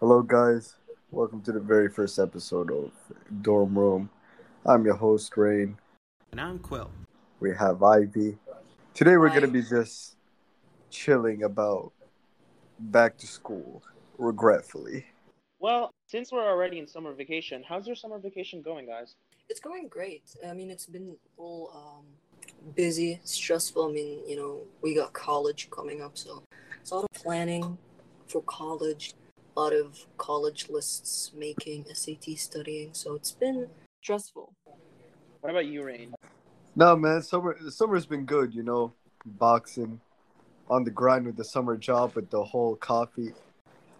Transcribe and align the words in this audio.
Hello, 0.00 0.20
guys. 0.20 0.74
Welcome 1.10 1.40
to 1.40 1.52
the 1.52 1.58
very 1.58 1.88
first 1.88 2.18
episode 2.18 2.70
of 2.70 2.92
Dorm 3.40 3.78
Room. 3.78 4.10
I'm 4.66 4.84
your 4.84 4.94
host, 4.94 5.34
Rain. 5.38 5.78
And 6.32 6.40
I'm 6.40 6.58
Quill. 6.58 6.90
We 7.40 7.54
have 7.54 7.82
Ivy. 7.82 8.36
Today, 8.92 9.16
we're 9.16 9.30
going 9.30 9.40
to 9.40 9.48
be 9.48 9.62
just 9.62 10.16
chilling 10.90 11.44
about 11.44 11.94
back 12.78 13.16
to 13.16 13.26
school, 13.26 13.82
regretfully. 14.18 15.06
Well, 15.60 15.94
since 16.06 16.30
we're 16.30 16.46
already 16.46 16.78
in 16.78 16.86
summer 16.86 17.14
vacation, 17.14 17.64
how's 17.66 17.86
your 17.86 17.96
summer 17.96 18.18
vacation 18.18 18.60
going, 18.60 18.84
guys? 18.86 19.14
It's 19.48 19.60
going 19.60 19.88
great. 19.88 20.24
I 20.46 20.52
mean, 20.52 20.70
it's 20.70 20.84
been 20.84 21.16
all 21.38 21.70
um, 21.74 22.04
busy, 22.74 23.18
stressful. 23.24 23.88
I 23.88 23.92
mean, 23.92 24.28
you 24.28 24.36
know, 24.36 24.60
we 24.82 24.94
got 24.94 25.14
college 25.14 25.70
coming 25.70 26.02
up, 26.02 26.18
so 26.18 26.42
it's 26.82 26.90
a 26.90 26.96
lot 26.96 27.04
of 27.04 27.22
planning 27.22 27.78
for 28.28 28.42
college, 28.42 29.14
a 29.25 29.25
lot 29.56 29.72
of 29.72 30.06
college 30.18 30.68
lists 30.68 31.32
making, 31.34 31.86
SAT 31.92 32.36
studying. 32.36 32.90
So 32.92 33.14
it's 33.14 33.32
been 33.32 33.68
stressful. 34.02 34.52
What 35.40 35.50
about 35.50 35.66
you, 35.66 35.82
Rain? 35.82 36.14
No, 36.74 36.94
man, 36.96 37.22
summer 37.22 37.56
the 37.60 37.70
summer's 37.70 38.04
been 38.04 38.24
good, 38.24 38.54
you 38.54 38.62
know, 38.62 38.92
boxing, 39.24 40.00
on 40.68 40.84
the 40.84 40.90
grind 40.90 41.26
with 41.26 41.36
the 41.36 41.44
summer 41.44 41.76
job 41.76 42.14
with 42.14 42.30
the 42.30 42.44
whole 42.44 42.76
coffee. 42.76 43.32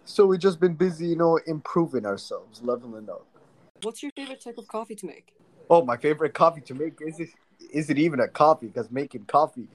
So 0.05 0.25
we 0.27 0.37
just 0.37 0.59
been 0.59 0.75
busy, 0.75 1.07
you 1.07 1.15
know, 1.15 1.37
improving 1.47 2.05
ourselves, 2.05 2.61
leveling 2.61 3.09
up. 3.09 3.25
What's 3.81 4.03
your 4.03 4.11
favorite 4.15 4.41
type 4.41 4.57
of 4.57 4.67
coffee 4.67 4.95
to 4.95 5.05
make? 5.05 5.33
Oh, 5.69 5.83
my 5.83 5.97
favorite 5.97 6.33
coffee 6.33 6.61
to 6.61 6.73
make 6.75 6.99
is 7.01 7.19
it 7.19 7.29
is 7.73 7.89
it 7.89 7.97
even 7.97 8.19
a 8.19 8.27
coffee? 8.27 8.67
Because 8.67 8.91
making 8.91 9.25
coffee 9.25 9.67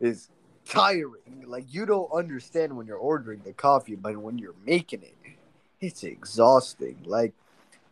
is 0.00 0.28
tiring. 0.66 1.44
Like 1.46 1.72
you 1.72 1.86
don't 1.86 2.10
understand 2.12 2.76
when 2.76 2.86
you're 2.86 2.96
ordering 2.96 3.40
the 3.44 3.52
coffee, 3.52 3.96
but 3.96 4.16
when 4.16 4.38
you're 4.38 4.54
making 4.64 5.02
it, 5.02 5.14
it's 5.80 6.04
exhausting. 6.04 6.98
Like 7.04 7.32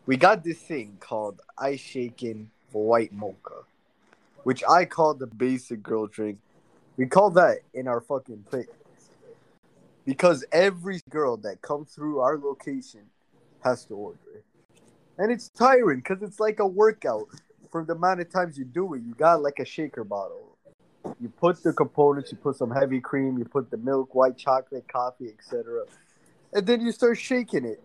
we 0.06 0.16
got 0.16 0.44
this 0.44 0.58
thing 0.58 0.96
called 1.00 1.40
ice 1.56 1.80
shaken 1.80 2.50
white 2.72 3.12
mocha, 3.12 3.62
which 4.42 4.62
I 4.68 4.84
call 4.84 5.14
the 5.14 5.26
basic 5.26 5.82
girl 5.82 6.06
drink. 6.06 6.38
We 6.96 7.06
call 7.06 7.30
that 7.30 7.58
in 7.72 7.88
our 7.88 8.00
fucking 8.00 8.44
place 8.50 8.66
because 10.04 10.44
every 10.52 11.00
girl 11.08 11.36
that 11.38 11.62
comes 11.62 11.92
through 11.92 12.20
our 12.20 12.38
location 12.38 13.00
has 13.60 13.84
to 13.86 13.94
order 13.94 14.18
it. 14.34 14.44
And 15.18 15.32
it's 15.32 15.48
tiring 15.48 15.98
because 15.98 16.22
it's 16.22 16.40
like 16.40 16.58
a 16.58 16.66
workout. 16.66 17.28
For 17.70 17.84
the 17.84 17.94
amount 17.94 18.20
of 18.20 18.30
times 18.30 18.56
you 18.56 18.64
do 18.64 18.94
it, 18.94 19.02
you 19.02 19.14
got 19.14 19.42
like 19.42 19.58
a 19.58 19.64
shaker 19.64 20.04
bottle. 20.04 20.53
You 21.20 21.28
put 21.28 21.62
the 21.62 21.72
components, 21.72 22.32
you 22.32 22.38
put 22.38 22.56
some 22.56 22.70
heavy 22.70 23.00
cream, 23.00 23.38
you 23.38 23.44
put 23.44 23.70
the 23.70 23.76
milk, 23.76 24.14
white 24.14 24.36
chocolate, 24.36 24.86
coffee, 24.88 25.28
etc. 25.28 25.84
And 26.52 26.66
then 26.66 26.80
you 26.80 26.92
start 26.92 27.18
shaking 27.18 27.64
it. 27.64 27.82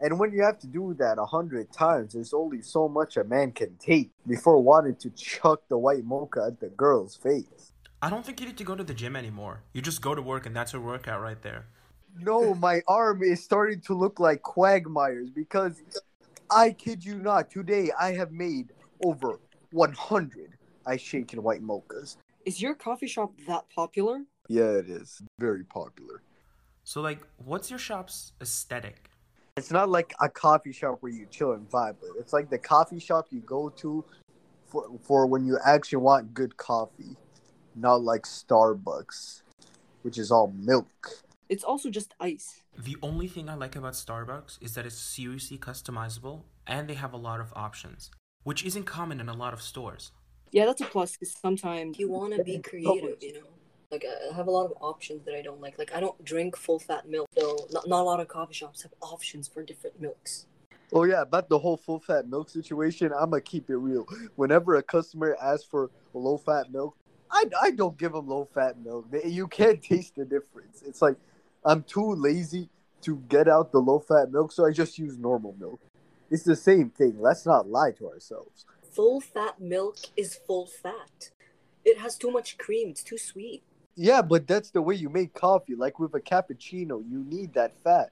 And 0.00 0.18
when 0.18 0.32
you 0.32 0.42
have 0.42 0.58
to 0.60 0.66
do 0.66 0.94
that 0.98 1.18
a 1.18 1.24
hundred 1.24 1.72
times, 1.72 2.12
there's 2.12 2.34
only 2.34 2.60
so 2.62 2.88
much 2.88 3.16
a 3.16 3.24
man 3.24 3.52
can 3.52 3.76
take 3.76 4.10
before 4.26 4.62
wanting 4.62 4.96
to 4.96 5.10
chuck 5.10 5.62
the 5.68 5.78
white 5.78 6.04
mocha 6.04 6.44
at 6.48 6.60
the 6.60 6.68
girl's 6.68 7.16
face. 7.16 7.72
I 8.02 8.10
don't 8.10 8.24
think 8.24 8.40
you 8.40 8.46
need 8.46 8.58
to 8.58 8.64
go 8.64 8.74
to 8.74 8.84
the 8.84 8.94
gym 8.94 9.16
anymore. 9.16 9.62
You 9.72 9.80
just 9.80 10.02
go 10.02 10.14
to 10.14 10.20
work 10.20 10.44
and 10.46 10.54
that's 10.54 10.74
your 10.74 10.82
workout 10.82 11.22
right 11.22 11.40
there. 11.40 11.66
No, 12.18 12.54
my 12.54 12.82
arm 12.86 13.22
is 13.22 13.42
starting 13.42 13.80
to 13.82 13.94
look 13.94 14.20
like 14.20 14.42
Quagmire's 14.42 15.30
because 15.30 15.82
I 16.50 16.72
kid 16.72 17.04
you 17.04 17.16
not, 17.16 17.50
today 17.50 17.90
I 17.98 18.12
have 18.12 18.32
made 18.32 18.72
over 19.02 19.40
100 19.72 20.55
ice 20.86 21.00
shaken 21.00 21.42
white 21.42 21.62
mochas. 21.62 22.16
Is 22.44 22.62
your 22.62 22.74
coffee 22.74 23.08
shop 23.08 23.32
that 23.46 23.64
popular? 23.74 24.22
Yeah, 24.48 24.70
it 24.70 24.88
is. 24.88 25.20
Very 25.38 25.64
popular. 25.64 26.22
So, 26.84 27.00
like, 27.00 27.20
what's 27.44 27.70
your 27.70 27.78
shop's 27.78 28.32
aesthetic? 28.40 29.10
It's 29.56 29.70
not 29.70 29.88
like 29.88 30.14
a 30.20 30.28
coffee 30.28 30.72
shop 30.72 30.98
where 31.00 31.10
you 31.10 31.26
chill 31.30 31.52
and 31.52 31.68
vibe 31.68 31.96
with. 32.00 32.12
It's 32.18 32.32
like 32.32 32.50
the 32.50 32.58
coffee 32.58 33.00
shop 33.00 33.26
you 33.30 33.40
go 33.40 33.70
to 33.70 34.04
for, 34.66 34.86
for 35.02 35.26
when 35.26 35.46
you 35.46 35.58
actually 35.64 35.98
want 35.98 36.34
good 36.34 36.56
coffee, 36.56 37.16
not 37.74 38.02
like 38.02 38.22
Starbucks, 38.22 39.42
which 40.02 40.18
is 40.18 40.30
all 40.30 40.52
milk. 40.56 41.08
It's 41.48 41.64
also 41.64 41.90
just 41.90 42.14
ice. 42.20 42.62
The 42.76 42.96
only 43.02 43.28
thing 43.28 43.48
I 43.48 43.54
like 43.54 43.76
about 43.76 43.94
Starbucks 43.94 44.62
is 44.62 44.74
that 44.74 44.84
it's 44.84 44.98
seriously 44.98 45.58
customizable 45.58 46.42
and 46.66 46.88
they 46.88 46.94
have 46.94 47.12
a 47.12 47.16
lot 47.16 47.40
of 47.40 47.52
options, 47.56 48.10
which 48.42 48.64
isn't 48.64 48.84
common 48.84 49.20
in 49.20 49.28
a 49.28 49.34
lot 49.34 49.52
of 49.52 49.62
stores. 49.62 50.12
Yeah, 50.52 50.66
that's 50.66 50.80
a 50.80 50.84
plus 50.86 51.12
because 51.12 51.32
sometimes 51.32 51.98
you 51.98 52.08
want 52.08 52.34
to 52.34 52.42
be 52.44 52.58
creative, 52.58 53.16
you 53.22 53.34
know? 53.34 53.48
Like, 53.90 54.04
I 54.04 54.32
I 54.32 54.34
have 54.34 54.46
a 54.48 54.50
lot 54.50 54.66
of 54.66 54.72
options 54.80 55.24
that 55.24 55.34
I 55.34 55.42
don't 55.42 55.60
like. 55.60 55.78
Like, 55.78 55.94
I 55.94 56.00
don't 56.00 56.22
drink 56.24 56.56
full 56.56 56.78
fat 56.78 57.08
milk, 57.08 57.28
so 57.36 57.56
not, 57.70 57.86
not 57.88 58.00
a 58.00 58.04
lot 58.04 58.20
of 58.20 58.28
coffee 58.28 58.54
shops 58.54 58.82
have 58.82 58.92
options 59.00 59.46
for 59.48 59.62
different 59.62 60.00
milks. 60.00 60.46
Oh 60.92 61.04
yeah, 61.04 61.22
about 61.22 61.48
the 61.48 61.58
whole 61.58 61.76
full 61.76 62.00
fat 62.00 62.28
milk 62.28 62.48
situation, 62.48 63.12
I'm 63.12 63.30
gonna 63.30 63.40
keep 63.40 63.70
it 63.70 63.76
real. 63.76 64.06
Whenever 64.36 64.76
a 64.76 64.82
customer 64.82 65.36
asks 65.42 65.64
for 65.64 65.90
low 66.14 66.36
fat 66.38 66.72
milk, 66.72 66.96
I, 67.30 67.44
I 67.60 67.70
don't 67.72 67.98
give 67.98 68.12
them 68.12 68.28
low 68.28 68.44
fat 68.54 68.78
milk. 68.78 69.10
They- 69.10 69.26
You 69.26 69.48
can't 69.48 69.82
taste 69.92 70.14
the 70.16 70.24
difference. 70.24 70.82
It's 70.86 71.02
like 71.02 71.16
I'm 71.64 71.82
too 71.82 72.14
lazy 72.14 72.68
to 73.02 73.16
get 73.28 73.48
out 73.48 73.72
the 73.72 73.80
low 73.80 73.98
fat 73.98 74.30
milk, 74.32 74.52
so 74.52 74.64
I 74.64 74.70
just 74.72 74.98
use 74.98 75.18
normal 75.18 75.54
milk. 75.58 75.80
It's 76.30 76.42
the 76.44 76.56
same 76.56 76.90
thing. 76.90 77.16
Let's 77.20 77.46
not 77.46 77.68
lie 77.68 77.92
to 77.98 78.08
ourselves. 78.08 78.64
Full 78.96 79.20
fat 79.20 79.60
milk 79.60 79.98
is 80.16 80.34
full 80.46 80.66
fat. 80.66 81.28
It 81.84 81.98
has 81.98 82.16
too 82.16 82.30
much 82.30 82.56
cream. 82.56 82.88
It's 82.88 83.02
too 83.02 83.18
sweet. 83.18 83.62
Yeah, 83.94 84.22
but 84.22 84.46
that's 84.46 84.70
the 84.70 84.80
way 84.80 84.94
you 84.94 85.10
make 85.10 85.34
coffee. 85.34 85.74
Like 85.74 85.98
with 85.98 86.14
a 86.14 86.20
cappuccino, 86.20 87.04
you 87.06 87.22
need 87.28 87.52
that 87.52 87.74
fat, 87.84 88.10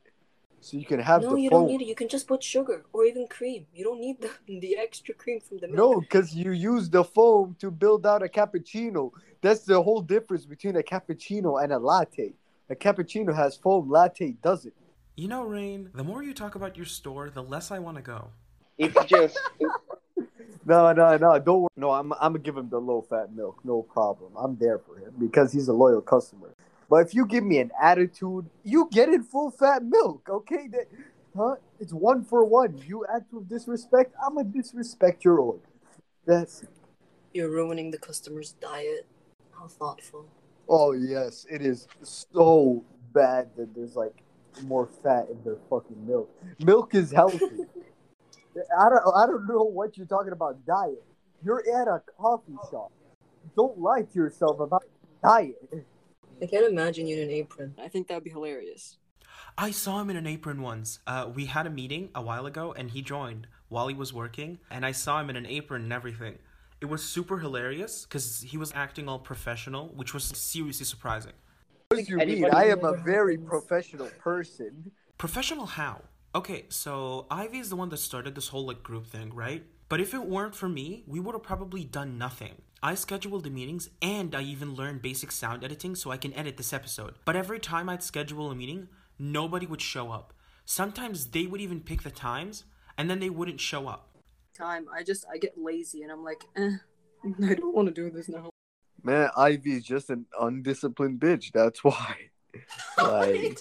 so 0.60 0.76
you 0.76 0.84
can 0.84 1.00
have 1.00 1.22
no, 1.22 1.30
the 1.30 1.40
you 1.40 1.48
foam. 1.48 1.62
don't 1.62 1.70
need 1.70 1.80
it. 1.80 1.86
You 1.86 1.94
can 1.94 2.08
just 2.08 2.28
put 2.28 2.42
sugar 2.42 2.84
or 2.92 3.06
even 3.06 3.26
cream. 3.28 3.66
You 3.74 3.82
don't 3.84 3.98
need 3.98 4.20
the, 4.20 4.30
the 4.60 4.76
extra 4.76 5.14
cream 5.14 5.40
from 5.40 5.56
the 5.56 5.68
milk. 5.68 5.78
No, 5.78 6.00
because 6.00 6.34
you 6.34 6.52
use 6.52 6.90
the 6.90 7.02
foam 7.02 7.56
to 7.60 7.70
build 7.70 8.04
out 8.04 8.22
a 8.22 8.28
cappuccino. 8.28 9.10
That's 9.40 9.60
the 9.60 9.82
whole 9.82 10.02
difference 10.02 10.44
between 10.44 10.76
a 10.76 10.82
cappuccino 10.82 11.64
and 11.64 11.72
a 11.72 11.78
latte. 11.78 12.34
A 12.68 12.74
cappuccino 12.74 13.34
has 13.34 13.56
foam, 13.56 13.88
latte 13.88 14.32
doesn't. 14.42 14.74
You 15.16 15.28
know, 15.28 15.44
Rain, 15.44 15.88
the 15.94 16.04
more 16.04 16.22
you 16.22 16.34
talk 16.34 16.56
about 16.56 16.76
your 16.76 16.86
store, 16.86 17.30
the 17.30 17.42
less 17.42 17.70
I 17.70 17.78
want 17.78 17.96
to 17.96 18.02
go. 18.02 18.32
It's 18.76 19.04
just 19.06 19.38
No, 20.66 20.92
no, 20.92 21.16
no, 21.16 21.38
don't 21.38 21.62
worry. 21.62 21.68
No, 21.76 21.90
I'm, 21.90 22.12
I'm 22.14 22.32
gonna 22.32 22.38
give 22.38 22.56
him 22.56 22.68
the 22.70 22.80
low 22.80 23.02
fat 23.02 23.34
milk, 23.34 23.60
no 23.64 23.82
problem. 23.82 24.32
I'm 24.36 24.56
there 24.56 24.78
for 24.78 24.96
him 24.96 25.12
because 25.18 25.52
he's 25.52 25.68
a 25.68 25.72
loyal 25.72 26.00
customer. 26.00 26.54
But 26.88 27.06
if 27.06 27.14
you 27.14 27.26
give 27.26 27.44
me 27.44 27.58
an 27.58 27.70
attitude, 27.80 28.46
you 28.62 28.88
get 28.90 29.08
it 29.08 29.24
full 29.24 29.50
fat 29.50 29.82
milk, 29.84 30.28
okay? 30.28 30.68
That, 30.68 30.86
huh? 31.36 31.56
It's 31.80 31.92
one 31.92 32.24
for 32.24 32.44
one. 32.44 32.80
You 32.86 33.04
act 33.14 33.32
with 33.32 33.48
disrespect, 33.48 34.14
I'm 34.24 34.36
gonna 34.36 34.48
disrespect 34.48 35.24
your 35.24 35.38
order. 35.38 35.64
That's 36.26 36.64
You're 37.32 37.50
ruining 37.50 37.90
the 37.90 37.98
customer's 37.98 38.52
diet. 38.52 39.06
How 39.58 39.66
thoughtful. 39.66 40.26
Oh 40.68 40.92
yes, 40.92 41.46
it 41.50 41.60
is 41.60 41.88
so 42.02 42.84
bad 43.12 43.50
that 43.56 43.74
there's 43.74 43.96
like 43.96 44.22
more 44.62 44.88
fat 45.02 45.26
in 45.30 45.42
their 45.44 45.58
fucking 45.68 46.06
milk. 46.06 46.30
Milk 46.64 46.94
is 46.94 47.10
healthy. 47.10 47.38
I 48.56 48.88
don't 48.88 49.16
I 49.16 49.26
don't 49.26 49.46
know 49.46 49.62
what 49.64 49.96
you're 49.96 50.06
talking 50.06 50.32
about 50.32 50.64
diet. 50.66 51.02
You're 51.44 51.64
at 51.80 51.88
a 51.88 52.02
coffee 52.18 52.56
shop. 52.70 52.92
Don't 53.56 53.78
lie 53.78 54.02
to 54.02 54.14
yourself 54.14 54.60
about 54.60 54.84
diet. 55.22 55.56
I 56.42 56.46
can't 56.46 56.66
imagine 56.66 57.06
you 57.06 57.16
in 57.16 57.22
an 57.24 57.30
apron. 57.30 57.74
I 57.78 57.88
think 57.88 58.08
that'd 58.08 58.24
be 58.24 58.30
hilarious. 58.30 58.98
I 59.56 59.70
saw 59.70 60.00
him 60.00 60.10
in 60.10 60.16
an 60.16 60.26
apron 60.26 60.62
once. 60.62 60.98
Uh, 61.06 61.30
we 61.32 61.46
had 61.46 61.66
a 61.66 61.70
meeting 61.70 62.10
a 62.14 62.22
while 62.22 62.46
ago 62.46 62.72
and 62.72 62.90
he 62.90 63.02
joined 63.02 63.46
while 63.68 63.88
he 63.88 63.94
was 63.94 64.12
working, 64.12 64.58
and 64.70 64.86
I 64.86 64.92
saw 64.92 65.20
him 65.20 65.30
in 65.30 65.36
an 65.36 65.46
apron 65.46 65.82
and 65.82 65.92
everything. 65.92 66.38
It 66.80 66.86
was 66.86 67.02
super 67.02 67.38
hilarious 67.38 68.04
because 68.04 68.42
he 68.42 68.56
was 68.56 68.72
acting 68.74 69.08
all 69.08 69.18
professional, 69.18 69.88
which 69.88 70.12
was 70.12 70.24
seriously 70.24 70.84
surprising. 70.84 71.32
What 71.88 72.04
do 72.04 72.12
you 72.12 72.18
mean? 72.18 72.50
I 72.52 72.66
am 72.66 72.84
a 72.84 72.96
very 72.96 73.38
professional 73.38 74.08
person. 74.18 74.90
Professional 75.18 75.66
how? 75.66 76.02
Okay, 76.36 76.64
so 76.68 77.26
Ivy 77.30 77.60
is 77.60 77.70
the 77.70 77.76
one 77.76 77.90
that 77.90 77.98
started 77.98 78.34
this 78.34 78.48
whole 78.48 78.66
like 78.66 78.82
group 78.82 79.06
thing, 79.06 79.32
right? 79.32 79.64
But 79.88 80.00
if 80.00 80.12
it 80.14 80.24
weren't 80.24 80.56
for 80.56 80.68
me, 80.68 81.04
we 81.06 81.20
would 81.20 81.32
have 81.32 81.44
probably 81.44 81.84
done 81.84 82.18
nothing. 82.18 82.62
I 82.82 82.96
scheduled 82.96 83.44
the 83.44 83.50
meetings 83.50 83.88
and 84.02 84.34
I 84.34 84.42
even 84.42 84.74
learned 84.74 85.00
basic 85.00 85.30
sound 85.30 85.62
editing 85.62 85.94
so 85.94 86.10
I 86.10 86.16
can 86.16 86.34
edit 86.34 86.56
this 86.56 86.72
episode. 86.72 87.14
But 87.24 87.36
every 87.36 87.60
time 87.60 87.88
I'd 87.88 88.02
schedule 88.02 88.50
a 88.50 88.54
meeting, 88.56 88.88
nobody 89.16 89.64
would 89.64 89.80
show 89.80 90.10
up. 90.10 90.32
Sometimes 90.64 91.26
they 91.26 91.46
would 91.46 91.60
even 91.60 91.80
pick 91.80 92.02
the 92.02 92.10
times 92.10 92.64
and 92.98 93.08
then 93.08 93.20
they 93.20 93.30
wouldn't 93.30 93.60
show 93.60 93.86
up. 93.86 94.10
Time. 94.58 94.86
I 94.92 95.04
just 95.04 95.24
I 95.32 95.38
get 95.38 95.56
lazy 95.56 96.02
and 96.02 96.10
I'm 96.10 96.24
like, 96.24 96.42
eh, 96.56 96.78
I 97.44 97.54
don't 97.54 97.76
want 97.76 97.86
to 97.86 97.94
do 97.94 98.10
this 98.10 98.28
now. 98.28 98.50
Man, 99.04 99.30
Ivy 99.36 99.74
is 99.74 99.84
just 99.84 100.10
an 100.10 100.26
undisciplined 100.40 101.20
bitch. 101.20 101.52
That's 101.52 101.84
why. 101.84 102.16
Like, 102.98 103.58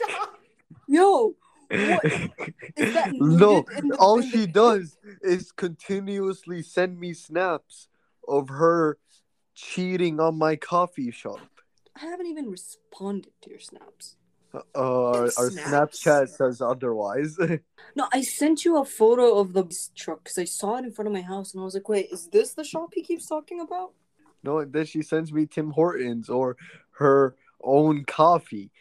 Yo, 0.88 1.34
what 1.34 1.34
is 1.34 1.34
that? 1.34 1.43
No, 1.72 2.00
needed 2.78 3.66
in 3.78 3.88
the- 3.90 3.98
all 4.00 4.22
she 4.22 4.46
does 4.46 4.98
is 5.22 5.52
continuously 5.52 6.62
send 6.62 7.00
me 7.00 7.14
snaps 7.14 7.88
of 8.28 8.50
her 8.50 8.98
cheating 9.56 10.20
on 10.20 10.38
my 10.38 10.56
coffee 10.56 11.12
shop. 11.12 11.40
I 11.96 12.06
haven't 12.06 12.28
even 12.28 12.50
responded 12.50 13.34
to 13.42 13.50
your 13.50 13.60
snaps. 13.60 14.16
Uh, 14.54 14.60
our, 14.76 15.24
our 15.38 15.50
Snaps. 15.50 16.04
Snapchat 16.04 16.30
says 16.30 16.62
otherwise. 16.62 17.38
No, 17.96 18.08
I 18.12 18.22
sent 18.22 18.66
you 18.66 18.78
a 18.78 18.86
photo 18.86 19.38
of 19.38 19.54
the 19.54 19.66
truck 19.96 20.24
because 20.24 20.38
I 20.40 20.46
saw 20.46 20.78
it 20.78 20.86
in 20.86 20.92
front 20.92 21.08
of 21.08 21.14
my 21.14 21.22
house 21.22 21.54
and 21.54 21.62
I 21.62 21.66
was 21.66 21.76
like, 21.76 21.90
wait, 21.90 22.08
is 22.12 22.28
this 22.28 22.54
the 22.54 22.64
shop 22.64 22.92
he 22.94 23.04
keeps 23.04 23.28
talking 23.28 23.60
about? 23.60 23.92
no, 24.42 24.60
and 24.60 24.74
then 24.74 24.86
she 24.86 25.02
sends 25.04 25.32
me 25.32 25.46
Tim 25.46 25.70
Hortons 25.70 26.30
or 26.30 26.58
her 26.92 27.36
own 27.64 28.04
coffee. 28.06 28.72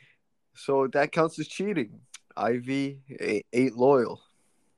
So 0.54 0.86
that 0.88 1.12
counts 1.12 1.38
as 1.38 1.48
cheating. 1.48 2.00
Ivy 2.36 3.44
ain't, 3.52 3.76
loyal. 3.76 4.20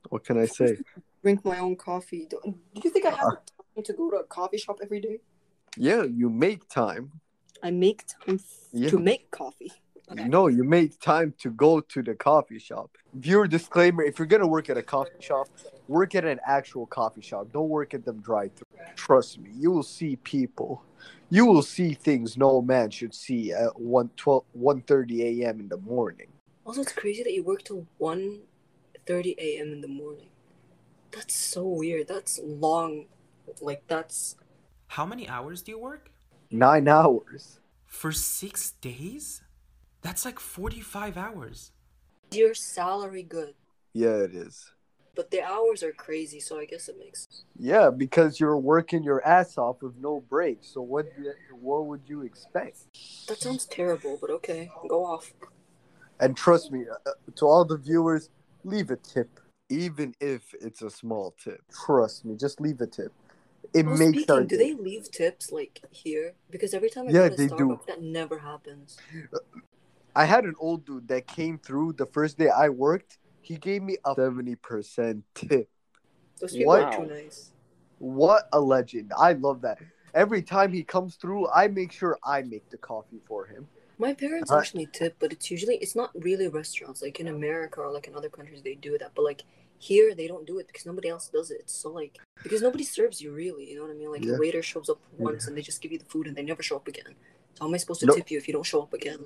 What 0.08 0.24
can 0.24 0.38
I 0.38 0.46
say? 0.46 0.78
Drink 1.22 1.44
my 1.44 1.58
own 1.58 1.76
coffee. 1.76 2.26
Do, 2.28 2.38
you 2.82 2.90
think 2.90 3.06
I 3.06 3.10
have 3.10 3.26
uh, 3.26 3.30
time 3.76 3.84
to 3.84 3.92
go 3.92 4.10
to 4.10 4.16
a 4.16 4.24
coffee 4.24 4.58
shop 4.58 4.78
every 4.82 5.00
day? 5.00 5.20
Yeah, 5.76 6.02
you 6.02 6.28
make 6.28 6.68
time. 6.68 7.12
I 7.62 7.70
make 7.70 8.04
time 8.06 8.38
Yeah. 8.72 8.90
to 8.90 8.98
make 8.98 9.30
coffee. 9.30 9.72
Okay. 10.12 10.24
No, 10.24 10.48
you 10.48 10.64
make 10.64 11.00
time 11.00 11.32
to 11.38 11.50
go 11.50 11.80
to 11.80 12.02
the 12.02 12.14
coffee 12.14 12.58
shop. 12.58 12.90
Viewer 13.14 13.46
disclaimer: 13.46 14.02
If 14.02 14.18
you're 14.18 14.26
gonna 14.26 14.46
work 14.46 14.68
at 14.68 14.76
a 14.76 14.82
coffee 14.82 15.20
shop, 15.20 15.48
work 15.88 16.14
at 16.14 16.26
an 16.26 16.40
actual 16.46 16.86
coffee 16.86 17.22
shop. 17.22 17.48
Don't 17.52 17.70
work 17.70 17.94
at 17.94 18.04
them 18.04 18.20
drive-through. 18.20 18.66
Trust 18.96 19.38
me, 19.38 19.50
you 19.54 19.70
will 19.70 19.82
see 19.82 20.16
people. 20.16 20.82
You 21.30 21.46
will 21.46 21.62
see 21.62 21.94
things 21.94 22.36
no 22.36 22.60
man 22.60 22.90
should 22.90 23.14
see 23.14 23.52
at 23.52 23.80
1 23.80 24.10
1.30 24.10 25.40
a.m. 25.40 25.60
in 25.60 25.68
the 25.68 25.78
morning. 25.78 26.28
Also, 26.64 26.80
it's 26.80 26.92
crazy 26.92 27.22
that 27.22 27.32
you 27.32 27.42
work 27.42 27.62
till 27.62 27.86
1.30 28.00 29.34
a.m. 29.38 29.72
in 29.72 29.80
the 29.80 29.88
morning. 29.88 30.28
That's 31.10 31.34
so 31.34 31.66
weird. 31.66 32.08
That's 32.08 32.40
long. 32.42 33.06
Like, 33.60 33.82
that's... 33.86 34.36
How 34.88 35.04
many 35.04 35.28
hours 35.28 35.62
do 35.62 35.72
you 35.72 35.78
work? 35.78 36.10
Nine 36.50 36.88
hours. 36.88 37.60
For 37.86 38.12
six 38.12 38.72
days? 38.80 39.42
That's 40.02 40.24
like 40.24 40.40
45 40.40 41.16
hours. 41.16 41.72
Your 42.32 42.54
salary 42.54 43.22
good, 43.22 43.54
Yeah, 43.92 44.16
it 44.16 44.34
is. 44.34 44.72
but 45.14 45.30
the 45.30 45.40
hours 45.42 45.82
are 45.84 45.92
crazy, 45.92 46.40
so 46.40 46.58
I 46.58 46.64
guess 46.64 46.88
it 46.88 46.98
makes... 46.98 47.26
Yeah, 47.56 47.90
because 47.90 48.40
you're 48.40 48.58
working 48.58 49.04
your 49.04 49.24
ass 49.24 49.56
off 49.56 49.82
with 49.82 49.94
no 49.96 50.20
breaks. 50.28 50.68
So 50.74 50.80
what? 50.82 51.06
What 51.52 51.86
would 51.86 52.02
you 52.06 52.22
expect? 52.22 52.78
That 53.28 53.38
sounds 53.40 53.66
terrible, 53.66 54.18
but 54.20 54.30
okay. 54.30 54.70
Go 54.88 55.04
off. 55.04 55.32
And 56.20 56.36
trust 56.36 56.70
me, 56.72 56.84
uh, 56.90 57.10
to 57.36 57.46
all 57.46 57.64
the 57.64 57.76
viewers, 57.76 58.30
leave 58.64 58.90
a 58.90 58.96
tip, 58.96 59.40
even 59.68 60.14
if 60.20 60.54
it's 60.60 60.82
a 60.82 60.90
small 60.90 61.34
tip. 61.42 61.60
Trust 61.84 62.24
me, 62.24 62.36
just 62.36 62.60
leave 62.60 62.80
a 62.80 62.86
tip. 62.86 63.12
It 63.74 63.86
Well, 63.86 63.96
makes 63.96 64.30
our 64.30 64.42
speaking, 64.42 64.46
do 64.46 64.56
day. 64.56 64.64
they 64.64 64.74
leave 64.74 65.10
tips, 65.10 65.50
like, 65.50 65.80
here? 65.90 66.34
Because 66.50 66.74
every 66.74 66.90
time 66.90 67.08
I 67.08 67.12
Yeah, 67.12 67.28
go 67.28 67.30
to 67.30 67.36
they 67.36 67.48
do. 67.48 67.80
That 67.86 68.02
never 68.02 68.38
happens. 68.38 68.96
I 70.14 70.24
had 70.24 70.44
an 70.44 70.54
old 70.60 70.86
dude 70.86 71.08
that 71.08 71.26
came 71.26 71.58
through 71.58 71.94
the 71.94 72.06
first 72.06 72.38
day 72.38 72.48
I 72.48 72.68
worked. 72.68 73.18
He 73.40 73.56
gave 73.56 73.82
me 73.82 73.96
a 74.04 74.14
seventy 74.14 74.54
percent 74.54 75.24
tip. 75.34 75.68
Those 76.40 76.52
people 76.52 76.66
What? 76.66 76.82
are 76.82 76.96
too 76.96 77.12
nice. 77.12 77.50
What 77.98 78.44
a 78.52 78.60
legend! 78.60 79.12
I 79.18 79.32
love 79.32 79.62
that. 79.62 79.78
Every 80.14 80.42
time 80.42 80.72
he 80.72 80.84
comes 80.84 81.16
through, 81.16 81.48
I 81.48 81.66
make 81.66 81.90
sure 81.90 82.16
I 82.24 82.42
make 82.42 82.70
the 82.70 82.78
coffee 82.78 83.20
for 83.26 83.46
him. 83.46 83.66
My 83.98 84.12
parents 84.12 84.50
Uh, 84.50 84.58
actually 84.58 84.86
tip, 84.86 85.16
but 85.18 85.32
it's 85.32 85.50
usually 85.50 85.76
it's 85.76 85.94
not 85.94 86.10
really 86.14 86.48
restaurants. 86.48 87.00
Like 87.02 87.20
in 87.20 87.28
America 87.28 87.80
or 87.80 87.92
like 87.92 88.08
in 88.08 88.14
other 88.14 88.28
countries, 88.28 88.62
they 88.62 88.74
do 88.74 88.98
that. 88.98 89.12
But 89.14 89.24
like 89.24 89.42
here, 89.78 90.14
they 90.14 90.26
don't 90.26 90.46
do 90.46 90.58
it 90.58 90.66
because 90.66 90.86
nobody 90.86 91.08
else 91.08 91.28
does 91.28 91.50
it. 91.50 91.58
It's 91.60 91.74
so 91.74 91.90
like 91.90 92.18
because 92.42 92.62
nobody 92.62 92.84
serves 92.84 93.20
you 93.20 93.32
really. 93.32 93.70
You 93.70 93.76
know 93.76 93.82
what 93.82 93.92
I 93.92 93.94
mean? 93.94 94.10
Like 94.10 94.24
Yeah. 94.24 94.32
the 94.32 94.38
waiter 94.38 94.62
shows 94.62 94.88
up 94.88 95.00
once 95.18 95.46
and 95.46 95.56
they 95.56 95.62
just 95.62 95.80
give 95.80 95.92
you 95.92 95.98
the 95.98 96.04
food 96.06 96.26
and 96.26 96.36
they 96.36 96.42
never 96.42 96.62
show 96.62 96.76
up 96.76 96.88
again. 96.88 97.14
So 97.54 97.60
how 97.64 97.68
am 97.68 97.74
I 97.74 97.76
supposed 97.78 98.00
to 98.00 98.06
No. 98.06 98.14
tip 98.14 98.30
you 98.30 98.38
if 98.38 98.48
you 98.48 98.54
don't 98.54 98.66
show 98.66 98.82
up 98.82 98.92
again? 98.92 99.24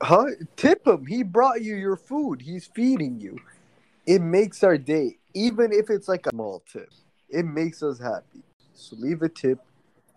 Huh? 0.00 0.26
Tip 0.56 0.86
him. 0.86 1.06
He 1.06 1.22
brought 1.24 1.62
you 1.62 1.74
your 1.74 1.96
food. 1.96 2.40
He's 2.40 2.66
feeding 2.66 3.20
you. 3.20 3.40
It 4.06 4.20
makes 4.20 4.62
our 4.62 4.78
day, 4.78 5.18
even 5.34 5.72
if 5.72 5.90
it's 5.90 6.08
like 6.08 6.26
a 6.26 6.30
small 6.30 6.62
tip. 6.72 6.88
It 7.28 7.44
makes 7.44 7.82
us 7.82 7.98
happy. 7.98 8.42
So 8.74 8.96
leave 8.96 9.22
a 9.22 9.28
tip. 9.28 9.58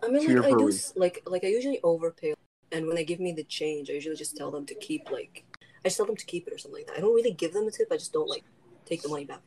I 0.03 0.07
mean, 0.07 0.35
like 0.35 0.45
I 0.45 0.57
do, 0.57 0.71
like 0.95 1.21
like 1.25 1.43
I 1.43 1.47
usually 1.47 1.79
overpay, 1.83 2.33
and 2.71 2.87
when 2.87 2.95
they 2.95 3.05
give 3.05 3.19
me 3.19 3.31
the 3.31 3.43
change, 3.43 3.89
I 3.89 3.93
usually 3.93 4.15
just 4.15 4.37
tell 4.37 4.51
them 4.51 4.65
to 4.65 4.75
keep 4.75 5.09
like 5.11 5.43
I 5.83 5.87
just 5.87 5.97
tell 5.97 6.05
them 6.05 6.15
to 6.15 6.25
keep 6.25 6.47
it 6.47 6.53
or 6.53 6.57
something 6.57 6.79
like 6.79 6.87
that. 6.87 6.97
I 6.97 7.01
don't 7.01 7.15
really 7.15 7.31
give 7.31 7.53
them 7.53 7.67
a 7.67 7.71
tip. 7.71 7.87
I 7.91 7.97
just 7.97 8.13
don't 8.13 8.29
like 8.29 8.43
take 8.85 9.01
the 9.01 9.09
money 9.09 9.25
back. 9.25 9.41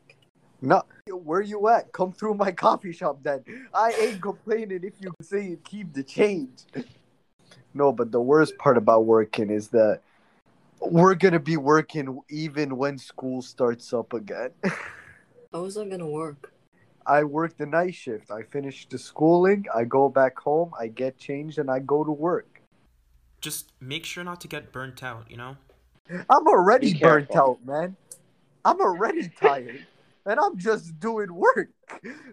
No, 0.61 0.83
where 1.09 1.41
you 1.41 1.67
at? 1.67 1.91
Come 1.91 2.11
through 2.11 2.35
my 2.35 2.51
coffee 2.65 2.91
shop 2.91 3.19
then. 3.23 3.43
I 3.73 3.91
ain't 3.91 4.21
complaining 4.21 4.83
if 4.83 4.93
you 4.99 5.13
say 5.21 5.43
you 5.43 5.57
keep 5.63 5.93
the 5.93 6.03
change. 6.03 6.63
No, 7.73 7.91
but 7.91 8.11
the 8.11 8.21
worst 8.21 8.57
part 8.57 8.77
about 8.77 9.05
working 9.05 9.49
is 9.49 9.67
that 9.69 10.01
we're 10.79 11.15
gonna 11.15 11.39
be 11.39 11.57
working 11.57 12.19
even 12.29 12.77
when 12.77 12.97
school 12.97 13.41
starts 13.41 13.93
up 13.93 14.13
again. 14.13 14.51
How 15.53 15.65
is 15.65 15.75
that 15.75 15.89
gonna 15.89 16.07
work? 16.07 16.53
I 17.05 17.23
work 17.23 17.57
the 17.57 17.65
night 17.65 17.93
shift. 17.93 18.31
I 18.31 18.43
finish 18.43 18.87
the 18.87 18.97
schooling. 18.97 19.65
I 19.73 19.83
go 19.83 20.09
back 20.09 20.37
home. 20.39 20.71
I 20.79 20.87
get 20.87 21.17
changed, 21.17 21.59
and 21.59 21.69
I 21.69 21.79
go 21.79 22.03
to 22.03 22.11
work. 22.11 22.54
Just 23.45 23.73
make 23.79 24.07
sure 24.07 24.23
not 24.23 24.41
to 24.41 24.47
get 24.47 24.71
burnt 24.71 25.03
out, 25.03 25.29
you 25.29 25.37
know? 25.37 25.55
I'm 26.09 26.47
already 26.47 26.95
burnt 26.95 27.35
out, 27.35 27.63
man. 27.63 27.95
I'm 28.65 28.81
already 28.81 29.29
tired, 29.29 29.85
and 30.25 30.39
I'm 30.39 30.57
just 30.57 30.99
doing 30.99 31.31
work. 31.31 31.69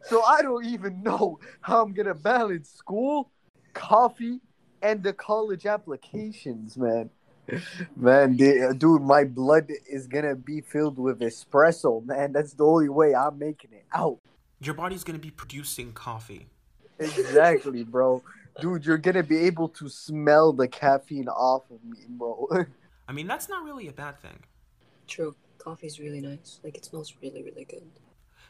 So 0.05 0.23
I 0.23 0.41
don't 0.41 0.65
even 0.65 1.03
know 1.03 1.39
how 1.61 1.83
I'm 1.83 1.93
gonna 1.93 2.15
balance 2.15 2.71
school, 2.71 3.31
coffee, 3.75 4.41
and 4.81 5.03
the 5.03 5.13
college 5.13 5.67
applications, 5.67 6.79
man. 6.79 7.11
Man, 7.95 8.39
the- 8.39 8.75
dude, 8.75 9.03
my 9.03 9.25
blood 9.25 9.71
is 9.87 10.07
gonna 10.07 10.35
be 10.35 10.63
filled 10.63 10.99
with 10.99 11.21
espresso, 11.21 12.03
man. 12.07 12.33
That's 12.33 12.55
the 12.55 12.65
only 12.65 12.89
way 12.89 13.15
I'm 13.15 13.39
making 13.39 13.75
it 13.75 13.85
out. 13.93 14.19
Your 14.61 14.73
body's 14.73 15.05
gonna 15.05 15.19
be 15.19 15.31
producing 15.31 15.93
coffee. 15.93 16.47
Exactly, 16.99 17.85
bro. 17.85 18.23
Dude, 18.61 18.85
you're 18.85 18.99
gonna 18.99 19.23
be 19.23 19.39
able 19.39 19.69
to 19.71 19.89
smell 19.89 20.53
the 20.53 20.69
caffeine 20.69 21.29
off 21.29 21.71
of 21.71 21.83
me, 21.85 21.99
bro. 22.09 22.49
I 23.09 23.13
mean, 23.13 23.27
that's 23.27 23.49
not 23.49 23.65
really 23.65 23.89
a 23.89 23.93
bad 23.93 24.21
thing. 24.21 24.39
True, 25.09 25.35
coffee's 25.59 25.99
really 25.99 26.21
nice. 26.21 26.61
Like 26.63 26.77
it 26.77 26.85
smells 26.85 27.15
really 27.23 27.43
really 27.43 27.65
good. 27.65 27.85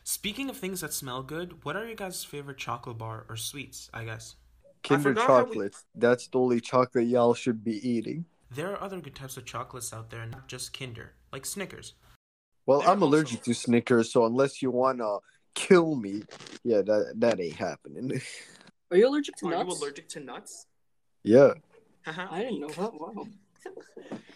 Speaking 0.04 0.50
of 0.50 0.56
things 0.56 0.81
that 0.81 0.93
smell 0.93 1.22
good, 1.22 1.64
what 1.64 1.76
are 1.76 1.87
your 1.87 1.94
guys' 1.94 2.25
favorite 2.25 2.58
chocolate 2.58 2.99
bar 2.99 3.25
or 3.28 3.37
sweets, 3.37 3.88
I 3.94 4.04
guess? 4.04 4.34
Kinder 4.82 5.10
forgot 5.10 5.26
how 5.28 5.38
we- 5.38 5.44
chocolates. 5.46 5.84
That's 5.94 6.26
the 6.26 6.38
only 6.38 6.60
chocolate 6.60 7.06
y'all 7.06 7.34
should 7.34 7.62
be 7.62 7.88
eating. 7.88 8.25
There 8.50 8.72
are 8.72 8.82
other 8.82 9.00
good 9.00 9.14
types 9.14 9.37
of 9.37 9.44
chocolates 9.46 9.93
out 9.93 10.10
there, 10.10 10.26
not 10.26 10.48
just 10.48 10.76
Kinder, 10.76 11.12
like 11.32 11.46
Snickers. 11.46 11.94
Well, 12.66 12.81
They're 12.81 12.88
I'm 12.90 13.02
also- 13.02 13.16
allergic 13.16 13.43
to 13.44 13.55
Snickers, 13.55 14.12
so 14.12 14.26
unless 14.26 14.60
you 14.60 14.70
wanna 14.72 15.19
kill 15.55 15.94
me, 15.94 16.22
yeah, 16.65 16.82
that 16.82 17.15
that 17.17 17.41
ain't 17.41 17.55
happening. 17.55 18.20
Are 18.93 18.96
you 18.96 19.08
allergic 19.08 19.37
to 19.37 19.46
Are 19.46 19.51
nuts? 19.51 19.81
you 19.81 19.84
allergic 19.87 20.08
to 20.11 20.20
nuts? 20.20 20.67
yeah, 21.25 21.55
I 22.06 22.43
didn't 22.43 22.61
know 22.61 22.69
that. 22.69 22.93
Wow. 22.93 23.27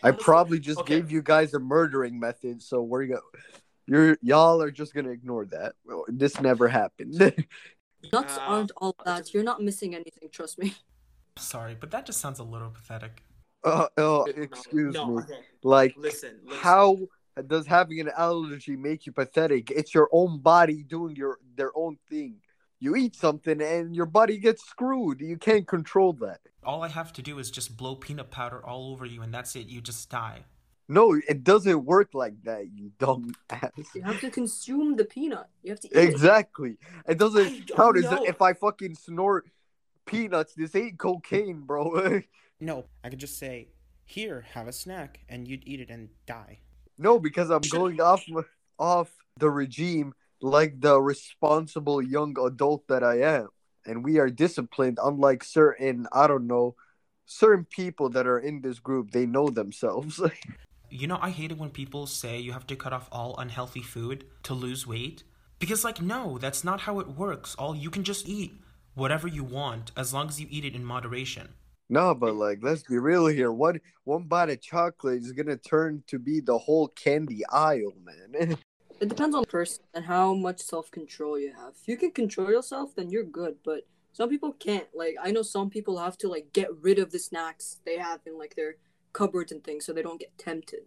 I 0.03 0.13
probably 0.13 0.59
just 0.61 0.81
okay. 0.81 0.95
gave 0.97 1.11
you 1.11 1.21
guys 1.23 1.53
a 1.55 1.59
murdering 1.59 2.19
method, 2.19 2.63
so 2.63 2.83
we're 2.83 3.07
go. 3.07 3.21
You're 3.87 4.17
y'all 4.23 4.63
are 4.63 4.71
just 4.71 4.95
gonna 4.95 5.11
ignore 5.11 5.45
that. 5.47 5.75
This 6.09 6.41
never 6.41 6.69
happened. 6.69 7.19
Nuts 8.13 8.39
Uh, 8.39 8.41
aren't 8.41 8.73
all 8.79 8.97
that. 9.05 9.35
You're 9.35 9.43
not 9.45 9.63
missing 9.63 9.95
anything. 9.95 10.29
Trust 10.33 10.59
me. 10.59 10.75
Sorry, 11.39 11.77
but 11.79 11.91
that 11.91 12.07
just 12.07 12.21
sounds 12.21 12.39
a 12.39 12.45
little 12.45 12.71
pathetic. 12.71 13.23
uh, 13.65 13.89
oh, 13.99 14.25
excuse 14.37 14.95
no, 14.95 15.07
me. 15.09 15.23
okay. 15.23 15.41
Like, 15.63 15.95
Listen, 15.99 16.41
listen. 16.45 16.63
how 16.63 16.97
does 17.47 17.67
having 17.67 18.01
an 18.01 18.11
allergy 18.17 18.77
make 18.77 19.05
you 19.07 19.13
pathetic? 19.13 19.71
It's 19.71 19.93
your 19.95 20.09
own 20.13 20.39
body 20.39 20.83
doing 20.83 21.15
your 21.17 21.39
their 21.57 21.73
own 21.77 21.99
thing. 22.09 22.37
You 22.79 22.95
eat 22.97 23.17
something 23.17 23.61
and 23.63 23.97
your 23.97 24.07
body 24.07 24.39
gets 24.39 24.65
screwed. 24.65 25.21
You 25.21 25.39
can't 25.39 25.67
control 25.67 26.13
that. 26.15 26.41
All 26.63 26.83
I 26.83 26.89
have 26.89 27.13
to 27.15 27.23
do 27.23 27.39
is 27.39 27.51
just 27.51 27.77
blow 27.77 27.95
peanut 27.97 28.31
powder 28.31 28.65
all 28.65 28.91
over 28.93 29.07
you, 29.07 29.23
and 29.23 29.33
that's 29.33 29.57
it. 29.57 29.67
You 29.69 29.81
just 29.81 30.11
die. 30.11 30.45
No, 30.89 31.15
it 31.15 31.43
doesn't 31.43 31.85
work 31.85 32.11
like 32.15 32.35
that, 32.45 32.69
you 32.73 32.93
dumb 32.99 33.33
ass. 33.51 33.71
You 33.95 34.03
have 34.03 34.21
to 34.21 34.31
consume 34.31 34.95
the 34.97 35.05
peanut. 35.05 35.49
You 35.63 35.71
have 35.71 35.81
to 35.81 35.89
eat 35.89 35.97
it. 35.97 36.09
Exactly. 36.09 36.73
It 37.09 37.11
I 37.11 37.15
doesn't 37.15 37.67
don't 37.67 37.77
count 37.77 37.97
as 37.99 38.05
if 38.29 38.41
I 38.43 38.53
fucking 38.53 38.95
snort 38.95 39.47
peanuts. 40.05 40.55
This 40.55 40.75
ain't 40.77 40.99
cocaine, 40.99 41.61
bro. 41.61 42.21
No, 42.59 42.87
I 43.05 43.11
could 43.11 43.19
just 43.19 43.39
say, 43.39 43.69
here, 44.07 44.47
have 44.55 44.67
a 44.67 44.73
snack, 44.73 45.21
and 45.29 45.47
you'd 45.47 45.67
eat 45.67 45.79
it 45.81 45.91
and 45.91 46.09
die. 46.27 46.61
no, 46.97 47.19
because 47.19 47.51
I'm 47.51 47.61
going 47.71 48.01
off 48.01 48.25
off 48.79 49.11
the 49.39 49.51
regime 49.51 50.15
like 50.41 50.81
the 50.81 51.01
responsible 51.01 52.03
young 52.03 52.37
adult 52.39 52.87
that 52.89 53.03
I 53.03 53.21
am, 53.21 53.49
and 53.85 54.05
we 54.05 54.19
are 54.19 54.31
disciplined. 54.31 54.99
Unlike 55.03 55.45
certain, 55.45 56.07
I 56.13 56.27
don't 56.27 56.47
know, 56.47 56.75
certain 57.27 57.65
people 57.65 58.11
that 58.11 58.27
are 58.27 58.39
in 58.39 58.61
this 58.61 58.79
group. 58.79 59.11
They 59.11 59.27
know 59.27 59.49
themselves. 59.49 60.21
You 60.89 61.09
know, 61.09 61.19
I 61.21 61.31
hate 61.31 61.51
it 61.51 61.59
when 61.59 61.71
people 61.71 62.07
say 62.07 62.39
you 62.39 62.53
have 62.53 62.69
to 62.69 62.77
cut 62.77 62.93
off 62.93 63.09
all 63.11 63.37
unhealthy 63.39 63.83
food 63.83 64.25
to 64.45 64.55
lose 64.55 64.87
weight. 64.87 65.25
Because, 65.59 65.83
like, 65.83 66.01
no, 66.01 66.39
that's 66.39 66.63
not 66.63 66.83
how 66.83 67.01
it 67.01 67.09
works. 67.09 67.57
All 67.57 67.75
you 67.75 67.91
can 67.91 68.05
just 68.05 68.29
eat 68.29 68.63
whatever 68.95 69.27
you 69.27 69.43
want 69.43 69.91
as 69.97 70.15
long 70.15 70.29
as 70.29 70.41
you 70.41 70.47
eat 70.49 70.65
it 70.65 70.77
in 70.77 70.85
moderation. 70.85 71.49
No, 71.89 72.15
but 72.15 72.35
like, 72.35 72.59
let's 72.63 72.83
be 72.83 72.99
real 72.99 73.27
here. 73.27 73.53
One 73.53 73.81
one 74.05 74.25
bite 74.25 74.51
of 74.51 74.61
chocolate 74.61 75.23
is 75.23 75.33
gonna 75.33 75.57
turn 75.57 76.03
to 76.09 76.19
be 76.19 76.41
the 76.41 76.59
whole 76.59 76.89
candy 76.89 77.45
aisle, 77.47 77.95
man. 78.03 78.57
It 79.01 79.09
depends 79.09 79.35
on 79.37 79.43
the 79.43 79.47
person 79.47 79.85
and 79.95 80.05
how 80.05 80.35
much 80.35 80.61
self 80.61 80.91
control 80.91 81.39
you 81.39 81.53
have. 81.53 81.75
If 81.81 81.89
you 81.89 81.97
can 81.97 82.13
control 82.13 82.51
yourself, 82.51 82.95
then 82.97 83.11
you're 83.11 83.25
good. 83.25 83.57
But 83.65 83.87
some 84.13 84.29
people 84.31 84.53
can't. 84.53 84.87
Like 84.95 85.17
I 85.23 85.31
know 85.33 85.43
some 85.43 85.71
people 85.71 85.99
have 85.99 86.17
to 86.19 86.29
like 86.29 86.53
get 86.53 86.69
rid 86.81 86.99
of 86.99 87.13
the 87.13 87.19
snacks 87.19 87.81
they 87.85 87.99
have 87.99 88.21
in 88.27 88.39
like 88.39 88.57
their 88.57 88.77
cupboards 89.13 89.53
and 89.53 89.63
things 89.63 89.85
so 89.87 89.93
they 89.93 90.03
don't 90.03 90.21
get 90.21 90.37
tempted. 90.39 90.85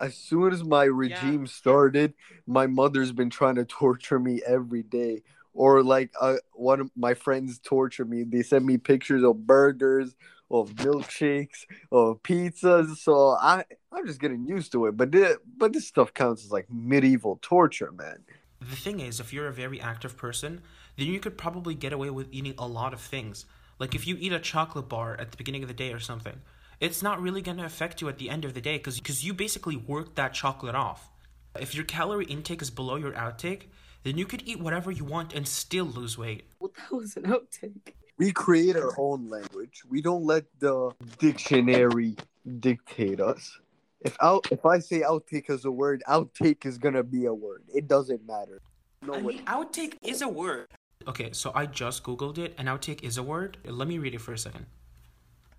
as 0.00 0.16
soon 0.16 0.52
as 0.52 0.62
my 0.64 0.84
regime 0.84 1.46
started, 1.46 2.14
my 2.46 2.66
mother's 2.66 3.12
been 3.12 3.30
trying 3.30 3.54
to 3.56 3.64
torture 3.64 4.18
me 4.18 4.42
every 4.46 4.82
day. 4.82 5.22
Or 5.54 5.82
like 5.82 6.10
uh, 6.20 6.36
one 6.52 6.80
of 6.80 6.90
my 6.96 7.14
friends 7.14 7.58
torture 7.58 8.04
me. 8.04 8.24
They 8.24 8.42
send 8.42 8.66
me 8.66 8.76
pictures 8.78 9.22
of 9.24 9.46
burgers, 9.46 10.14
of 10.50 10.70
milkshakes, 10.74 11.66
of 11.90 12.22
pizzas. 12.22 12.96
So 12.98 13.30
I 13.30 13.64
I'm 13.92 14.06
just 14.06 14.20
getting 14.20 14.46
used 14.46 14.72
to 14.72 14.86
it. 14.86 14.96
But 14.96 15.12
thi- 15.12 15.36
but 15.56 15.72
this 15.72 15.86
stuff 15.86 16.14
counts 16.14 16.44
as 16.44 16.52
like 16.52 16.66
medieval 16.70 17.38
torture, 17.42 17.92
man. 17.92 18.24
The 18.60 18.76
thing 18.76 19.00
is, 19.00 19.20
if 19.20 19.32
you're 19.32 19.48
a 19.48 19.52
very 19.52 19.80
active 19.80 20.16
person, 20.16 20.62
then 20.96 21.06
you 21.06 21.20
could 21.20 21.36
probably 21.36 21.74
get 21.74 21.92
away 21.92 22.10
with 22.10 22.28
eating 22.32 22.54
a 22.58 22.66
lot 22.66 22.92
of 22.92 23.00
things. 23.00 23.44
Like 23.78 23.94
if 23.94 24.06
you 24.06 24.16
eat 24.18 24.32
a 24.32 24.40
chocolate 24.40 24.88
bar 24.88 25.16
at 25.20 25.30
the 25.30 25.36
beginning 25.36 25.62
of 25.62 25.68
the 25.68 25.74
day 25.74 25.92
or 25.92 26.00
something, 26.00 26.40
it's 26.80 27.02
not 27.02 27.20
really 27.20 27.42
going 27.42 27.58
to 27.58 27.64
affect 27.64 28.00
you 28.00 28.08
at 28.08 28.18
the 28.18 28.30
end 28.30 28.44
of 28.44 28.54
the 28.54 28.60
day 28.60 28.78
because 28.78 29.24
you 29.24 29.34
basically 29.34 29.76
worked 29.76 30.16
that 30.16 30.32
chocolate 30.32 30.74
off. 30.74 31.10
If 31.58 31.74
your 31.74 31.84
calorie 31.84 32.26
intake 32.26 32.62
is 32.62 32.70
below 32.70 32.96
your 32.96 33.12
outtake, 33.12 33.64
then 34.02 34.18
you 34.18 34.26
could 34.26 34.42
eat 34.46 34.60
whatever 34.60 34.90
you 34.90 35.04
want 35.04 35.34
and 35.34 35.46
still 35.48 35.86
lose 35.86 36.16
weight. 36.16 36.50
Well, 36.60 36.72
that 36.76 36.94
was 36.94 37.16
an 37.16 37.24
outtake. 37.24 37.92
We 38.18 38.32
create 38.32 38.76
our 38.76 38.92
own 38.98 39.28
language. 39.28 39.82
We 39.88 40.00
don't 40.00 40.24
let 40.24 40.44
the 40.58 40.92
dictionary 41.18 42.16
dictate 42.60 43.20
us. 43.20 43.58
If 44.00 44.16
out 44.22 44.46
if 44.50 44.64
I 44.64 44.78
say 44.78 45.00
outtake 45.00 45.50
is 45.50 45.64
a 45.64 45.70
word, 45.70 46.02
outtake 46.08 46.64
is 46.64 46.78
gonna 46.78 47.02
be 47.02 47.26
a 47.26 47.34
word. 47.34 47.64
It 47.74 47.88
doesn't 47.88 48.26
matter. 48.26 48.60
No 49.02 49.14
I 49.14 49.22
way. 49.22 49.34
mean, 49.36 49.44
outtake 49.46 49.94
is 50.02 50.22
a 50.22 50.28
word. 50.28 50.68
Okay, 51.08 51.30
so 51.32 51.52
I 51.54 51.66
just 51.66 52.02
googled 52.04 52.38
it, 52.38 52.54
and 52.58 52.68
outtake 52.68 53.02
is 53.02 53.18
a 53.18 53.22
word. 53.22 53.58
Let 53.64 53.86
me 53.88 53.98
read 53.98 54.14
it 54.14 54.20
for 54.20 54.32
a 54.32 54.38
second. 54.38 54.66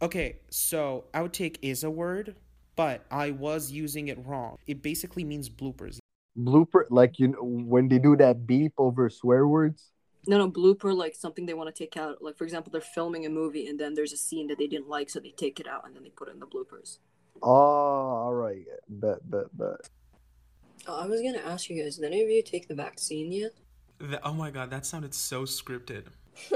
Okay, 0.01 0.37
so 0.49 1.05
outtake 1.13 1.57
is 1.61 1.83
a 1.83 1.89
word, 1.89 2.35
but 2.75 3.05
I 3.11 3.31
was 3.31 3.71
using 3.71 4.07
it 4.09 4.17
wrong. 4.25 4.57
It 4.67 4.81
basically 4.81 5.23
means 5.23 5.49
bloopers. 5.49 5.99
blooper 6.37 6.83
like 6.89 7.17
you 7.19 7.29
know 7.29 7.43
when 7.43 7.87
they 7.87 7.97
do 7.99 8.15
that 8.17 8.45
beep 8.45 8.73
over 8.77 9.09
swear 9.09 9.47
words. 9.47 9.91
No, 10.27 10.37
no, 10.37 10.51
blooper, 10.51 10.93
like 10.95 11.15
something 11.15 11.45
they 11.45 11.53
want 11.53 11.73
to 11.73 11.83
take 11.83 11.95
out. 11.95 12.21
Like, 12.21 12.37
for 12.37 12.43
example, 12.43 12.71
they're 12.71 12.81
filming 12.81 13.25
a 13.25 13.29
movie 13.29 13.67
and 13.67 13.79
then 13.79 13.93
there's 13.93 14.13
a 14.13 14.17
scene 14.17 14.47
that 14.47 14.57
they 14.57 14.67
didn't 14.67 14.89
like, 14.89 15.09
so 15.09 15.19
they 15.19 15.31
take 15.31 15.59
it 15.59 15.67
out 15.67 15.85
and 15.85 15.95
then 15.95 16.03
they 16.03 16.09
put 16.09 16.27
it 16.27 16.33
in 16.33 16.39
the 16.39 16.45
bloopers. 16.45 16.97
Ah, 17.41 17.47
oh, 17.47 18.25
all 18.25 18.33
right. 18.33 18.65
but 18.89 19.19
but 19.29 19.55
but 19.55 19.89
Oh, 20.87 21.01
I 21.01 21.05
was 21.05 21.21
gonna 21.21 21.39
ask 21.39 21.69
you 21.69 21.83
guys, 21.83 21.97
did 21.97 22.05
any 22.05 22.23
of 22.23 22.29
you 22.29 22.41
take 22.41 22.67
the 22.67 22.75
vaccine 22.75 23.31
yet? 23.31 23.51
The, 23.99 24.25
oh 24.25 24.33
my 24.33 24.51
god, 24.51 24.69
that 24.69 24.85
sounded 24.85 25.13
so 25.13 25.43
scripted. 25.43 26.05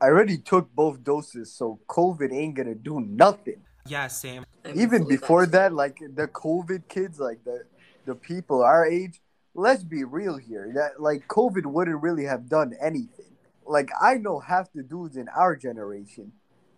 I 0.00 0.06
already 0.06 0.38
took 0.38 0.72
both 0.74 1.02
doses, 1.04 1.52
so 1.52 1.78
COVID 1.88 2.32
ain't 2.32 2.54
gonna 2.54 2.74
do 2.74 3.00
nothing. 3.00 3.60
Yeah, 3.86 4.08
same. 4.08 4.44
I'm 4.64 4.78
Even 4.78 5.02
fully 5.02 5.16
before 5.16 5.46
that, 5.46 5.72
like 5.72 5.98
the 5.98 6.28
COVID 6.28 6.88
kids, 6.88 7.20
like 7.20 7.44
the 7.44 7.64
the 8.04 8.14
people 8.14 8.62
our 8.62 8.86
age. 8.86 9.20
Let's 9.54 9.82
be 9.82 10.04
real 10.04 10.36
here. 10.36 10.70
That 10.74 11.00
like 11.00 11.26
COVID 11.28 11.66
wouldn't 11.66 12.02
really 12.02 12.24
have 12.24 12.48
done 12.48 12.74
anything. 12.80 13.36
Like 13.66 13.90
I 14.00 14.14
know 14.14 14.38
half 14.38 14.72
the 14.72 14.82
dudes 14.82 15.16
in 15.16 15.28
our 15.28 15.56
generation 15.56 16.32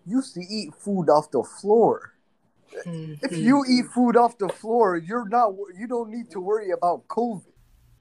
used 0.06 0.34
to 0.34 0.40
eat 0.40 0.74
food 0.74 1.08
off 1.08 1.30
the 1.30 1.42
floor. 1.42 2.14
If 3.22 3.32
Mhm. 3.32 3.42
you 3.42 3.64
eat 3.68 3.86
food 3.86 4.16
off 4.16 4.38
the 4.38 4.48
floor, 4.48 4.96
you're 4.96 5.28
not. 5.28 5.54
You 5.76 5.86
don't 5.86 6.10
need 6.10 6.30
to 6.30 6.40
worry 6.40 6.70
about 6.70 7.06
COVID. 7.08 7.52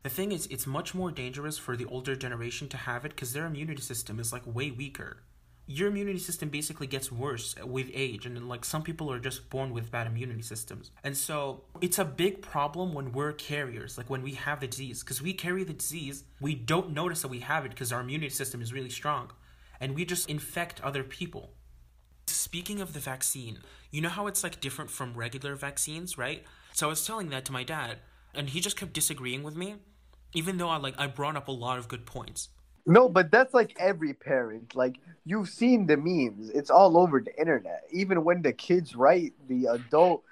The 0.04 0.10
thing 0.10 0.32
is, 0.32 0.48
it's 0.48 0.66
much 0.66 0.96
more 0.96 1.12
dangerous 1.12 1.58
for 1.58 1.76
the 1.76 1.86
older 1.86 2.16
generation 2.16 2.70
to 2.70 2.78
have 2.78 3.04
it 3.04 3.10
because 3.10 3.34
their 3.34 3.46
immunity 3.46 3.82
system 3.82 4.20
is 4.20 4.32
like 4.32 4.44
way 4.46 4.72
weaker. 4.72 5.24
Your 5.72 5.90
immunity 5.90 6.18
system 6.18 6.50
basically 6.50 6.88
gets 6.88 7.12
worse 7.12 7.54
with 7.64 7.92
age, 7.94 8.26
and 8.26 8.50
like 8.50 8.66
some 8.66 8.82
people 8.82 9.12
are 9.12 9.20
just 9.20 9.52
born 9.52 9.72
with 9.72 9.92
bad 9.92 10.08
immunity 10.08 10.42
systems. 10.42 10.90
And 11.04 11.16
so 11.16 11.62
it's 11.80 12.00
a 12.00 12.06
big 12.06 12.42
problem 12.42 12.92
when 12.92 13.12
we're 13.12 13.34
carriers, 13.34 13.96
like 13.96 14.10
when 14.10 14.24
we 14.24 14.32
have 14.32 14.62
the 14.62 14.68
disease, 14.68 15.04
because 15.04 15.22
we 15.22 15.32
carry 15.32 15.64
the 15.64 15.74
disease, 15.74 16.24
we 16.42 16.56
don't 16.56 16.90
notice 16.92 17.22
that 17.22 17.28
we 17.28 17.42
have 17.42 17.66
it 17.66 17.70
because 17.70 17.94
our 17.94 18.02
immunity 18.02 18.32
system 18.32 18.64
is 18.64 18.74
really 18.74 18.90
strong, 18.90 19.30
and 19.80 19.94
we 19.94 20.06
just 20.06 20.28
infect 20.28 20.82
other 20.82 21.04
people. 21.04 21.52
Speaking 22.26 22.82
of 22.82 22.94
the 22.94 23.00
vaccine, 23.00 23.60
you 23.92 24.02
know 24.02 24.10
how 24.10 24.26
it's 24.26 24.42
like 24.42 24.60
different 24.60 24.90
from 24.90 25.14
regular 25.14 25.54
vaccines, 25.54 26.18
right? 26.18 26.46
So 26.74 26.88
I 26.88 26.90
was 26.90 27.06
telling 27.06 27.30
that 27.30 27.46
to 27.46 27.52
my 27.52 27.64
dad, 27.64 28.00
and 28.34 28.50
he 28.50 28.60
just 28.60 28.76
kept 28.76 28.94
disagreeing 28.94 29.44
with 29.44 29.56
me, 29.56 29.76
even 30.34 30.58
though 30.58 30.70
I 30.70 30.78
like 30.78 30.96
I 30.98 31.06
brought 31.06 31.36
up 31.36 31.48
a 31.48 31.52
lot 31.52 31.78
of 31.78 31.88
good 31.88 32.08
points. 32.08 32.50
No, 32.86 33.10
but 33.10 33.32
that's 33.32 33.54
like 33.54 33.76
every 33.80 34.14
parent. 34.14 34.76
Like 34.76 35.00
you've 35.26 35.50
seen 35.50 35.86
the 35.86 35.98
memes; 35.98 36.50
it's 36.50 36.70
all 36.70 36.98
over 36.98 37.20
the 37.20 37.38
internet. 37.40 37.84
Even 37.92 38.24
when 38.24 38.42
the 38.42 38.54
kids 38.54 38.96
write, 38.96 39.34
the 39.48 39.66
adult, 39.68 40.24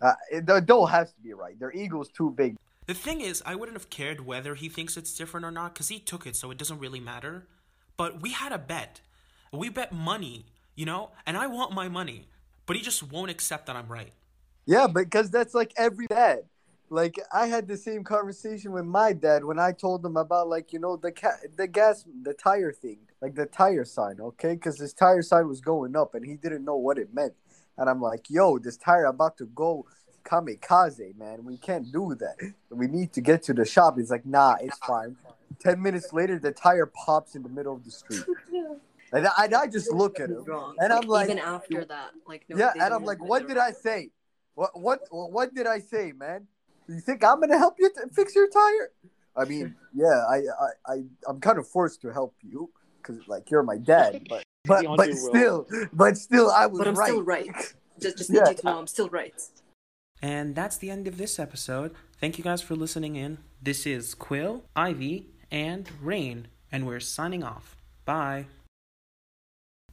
uh, 0.00 0.14
the 0.32 0.56
adult 0.56 0.90
has 0.90 1.12
to 1.12 1.20
be 1.20 1.32
right. 1.32 1.58
Their 1.58 1.72
ego's 1.72 2.08
too 2.08 2.30
big. 2.30 2.56
The 2.86 2.94
thing 2.94 3.20
is, 3.20 3.42
I 3.46 3.54
wouldn't 3.54 3.76
have 3.76 3.88
cared 3.88 4.26
whether 4.26 4.54
he 4.54 4.68
thinks 4.68 4.96
it's 4.96 5.16
different 5.16 5.46
or 5.46 5.50
not 5.50 5.74
because 5.74 5.88
he 5.88 5.98
took 5.98 6.26
it, 6.26 6.36
so 6.36 6.50
it 6.50 6.58
doesn't 6.58 6.78
really 6.78 7.00
matter. 7.00 7.46
But 7.96 8.20
we 8.20 8.30
had 8.30 8.52
a 8.52 8.58
bet. 8.58 9.00
We 9.52 9.68
bet 9.68 9.92
money, 9.92 10.46
you 10.74 10.84
know, 10.84 11.10
and 11.26 11.36
I 11.36 11.46
want 11.46 11.72
my 11.72 11.88
money, 11.88 12.28
but 12.66 12.76
he 12.76 12.82
just 12.82 13.02
won't 13.02 13.30
accept 13.30 13.66
that 13.66 13.76
I'm 13.76 13.88
right. 13.88 14.12
Yeah, 14.66 14.86
because 14.86 15.30
that's 15.30 15.54
like 15.54 15.72
every 15.76 16.06
dad. 16.06 16.44
Like 16.90 17.18
I 17.32 17.46
had 17.46 17.66
the 17.66 17.76
same 17.76 18.04
conversation 18.04 18.72
with 18.72 18.84
my 18.84 19.12
dad 19.12 19.44
when 19.44 19.58
I 19.58 19.72
told 19.72 20.04
him 20.04 20.16
about 20.16 20.48
like 20.48 20.72
you 20.72 20.78
know 20.78 20.96
the 20.96 21.12
ca- 21.12 21.38
the 21.56 21.66
gas 21.66 22.04
the 22.22 22.34
tire 22.34 22.72
thing, 22.72 22.98
like 23.20 23.34
the 23.34 23.46
tire 23.46 23.84
sign, 23.84 24.20
okay? 24.20 24.54
Because 24.54 24.78
his 24.78 24.92
tire 24.92 25.22
sign 25.22 25.48
was 25.48 25.60
going 25.60 25.96
up 25.96 26.14
and 26.14 26.24
he 26.24 26.36
didn't 26.36 26.64
know 26.64 26.76
what 26.76 26.98
it 26.98 27.12
meant. 27.14 27.34
And 27.78 27.88
I'm 27.90 28.00
like, 28.00 28.30
yo, 28.30 28.58
this 28.58 28.76
tire 28.76 29.06
about 29.06 29.36
to 29.38 29.46
go 29.46 29.86
kamikaze, 30.24 31.16
man. 31.18 31.44
We 31.44 31.56
can't 31.56 31.90
do 31.90 32.14
that. 32.16 32.36
We 32.70 32.86
need 32.86 33.12
to 33.14 33.20
get 33.20 33.42
to 33.44 33.54
the 33.54 33.64
shop. 33.64 33.96
He's 33.98 34.10
like, 34.10 34.26
nah, 34.26 34.56
it's 34.60 34.78
fine. 34.78 35.16
Ten 35.58 35.80
minutes 35.82 36.12
later, 36.12 36.38
the 36.38 36.52
tire 36.52 36.86
pops 36.86 37.34
in 37.34 37.42
the 37.42 37.48
middle 37.48 37.74
of 37.74 37.84
the 37.84 37.90
street, 37.90 38.24
and 39.12 39.26
I, 39.26 39.44
and 39.44 39.54
I 39.54 39.66
just 39.68 39.90
look 39.92 40.18
at 40.20 40.28
him. 40.30 40.44
and 40.78 40.92
I'm 40.92 41.06
like- 41.06 41.26
even 41.30 41.38
after 41.38 41.84
that, 41.86 42.10
like 42.26 42.44
no, 42.48 42.56
Yeah, 42.58 42.72
and 42.78 42.92
I'm 42.92 43.04
like, 43.04 43.22
what 43.24 43.46
did 43.48 43.56
I 43.58 43.70
say? 43.72 44.10
What 44.54 44.78
what 44.78 45.00
what 45.10 45.54
did 45.54 45.66
I 45.66 45.78
say, 45.78 46.12
man? 46.12 46.46
You 46.88 47.00
think 47.00 47.24
I'm 47.24 47.40
gonna 47.40 47.58
help 47.58 47.76
you 47.78 47.90
to 47.90 48.08
fix 48.12 48.34
your 48.34 48.48
tire? 48.48 48.90
I 49.36 49.44
mean, 49.48 49.74
yeah, 49.94 50.24
I 50.28 50.36
I, 50.36 50.92
I 50.94 50.94
I'm 51.28 51.40
kind 51.40 51.58
of 51.58 51.66
forced 51.68 52.00
to 52.02 52.12
help 52.12 52.34
you 52.42 52.70
because 52.98 53.26
like 53.28 53.50
you're 53.50 53.62
my 53.62 53.78
dad, 53.78 54.26
but 54.28 54.42
but 54.66 54.84
but 54.96 55.08
will. 55.08 55.16
still, 55.16 55.66
but 55.92 56.16
still, 56.16 56.50
I 56.50 56.66
was 56.66 56.78
But 56.78 56.88
I'm 56.88 56.94
right. 56.94 57.08
still 57.08 57.22
right. 57.22 57.50
Just, 58.00 58.18
just 58.18 58.30
Yeah. 58.32 58.44
need 58.44 58.50
you 58.50 58.56
to 58.56 58.66
know 58.66 58.78
I'm 58.78 58.86
still 58.86 59.08
right. 59.08 59.34
And 60.22 60.54
that's 60.54 60.78
the 60.78 60.90
end 60.90 61.06
of 61.06 61.18
this 61.18 61.38
episode. 61.38 61.94
Thank 62.18 62.38
you 62.38 62.44
guys 62.44 62.62
for 62.62 62.74
listening 62.74 63.16
in. 63.16 63.38
This 63.60 63.84
is 63.86 64.14
Quill, 64.14 64.64
Ivy, 64.74 65.26
and 65.50 65.90
Rain, 66.00 66.48
and 66.72 66.86
we're 66.86 67.00
signing 67.00 67.42
off. 67.44 67.76
Bye. 68.06 68.46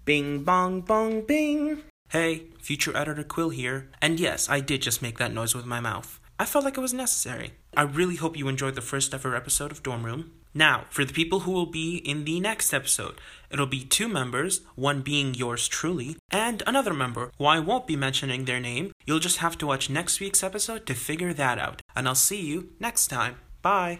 Bing 0.05 0.43
bong 0.43 0.81
bong 0.81 1.25
bing. 1.25 1.83
Hey, 2.09 2.43
future 2.59 2.95
editor 2.95 3.23
Quill 3.23 3.49
here. 3.49 3.89
And 4.01 4.19
yes, 4.21 4.47
I 4.49 4.61
did 4.61 4.81
just 4.81 5.01
make 5.01 5.17
that 5.17 5.33
noise 5.33 5.53
with 5.53 5.65
my 5.65 5.79
mouth. 5.81 6.19
I 6.41 6.45
felt 6.45 6.65
like 6.65 6.75
it 6.75 6.81
was 6.81 6.91
necessary. 6.91 7.53
I 7.77 7.83
really 7.83 8.15
hope 8.15 8.35
you 8.35 8.47
enjoyed 8.47 8.73
the 8.73 8.81
first 8.81 9.13
ever 9.13 9.35
episode 9.35 9.71
of 9.71 9.83
Dorm 9.83 10.03
Room. 10.03 10.31
Now, 10.55 10.85
for 10.89 11.05
the 11.05 11.13
people 11.13 11.41
who 11.41 11.51
will 11.51 11.67
be 11.67 11.97
in 11.97 12.25
the 12.25 12.39
next 12.39 12.73
episode, 12.73 13.21
it'll 13.51 13.67
be 13.67 13.83
two 13.83 14.07
members, 14.07 14.61
one 14.73 15.03
being 15.03 15.35
yours 15.35 15.67
truly, 15.67 16.17
and 16.31 16.63
another 16.65 16.95
member 16.95 17.29
who 17.37 17.45
I 17.45 17.59
won't 17.59 17.85
be 17.85 17.95
mentioning 17.95 18.45
their 18.45 18.59
name. 18.59 18.91
You'll 19.05 19.19
just 19.19 19.37
have 19.37 19.55
to 19.59 19.67
watch 19.67 19.91
next 19.91 20.19
week's 20.19 20.41
episode 20.41 20.87
to 20.87 20.95
figure 20.95 21.31
that 21.31 21.59
out. 21.59 21.83
And 21.95 22.07
I'll 22.07 22.15
see 22.15 22.41
you 22.41 22.69
next 22.79 23.09
time. 23.09 23.35
Bye. 23.61 23.99